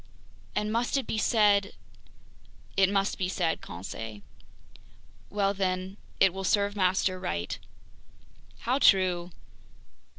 And 0.55 0.71
must 0.71 0.97
it 0.97 1.05
be 1.05 1.19
said...?" 1.19 1.73
"It 2.75 2.89
must 2.89 3.19
be 3.19 3.29
said, 3.29 3.61
Conseil." 3.61 4.21
"Well 5.29 5.53
then, 5.53 5.95
it 6.19 6.33
will 6.33 6.43
serve 6.43 6.75
master 6.75 7.19
right!" 7.19 7.59
"How 8.61 8.79
true!" 8.79 9.29